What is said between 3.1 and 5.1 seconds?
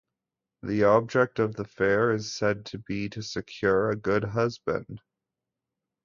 secure a good husband.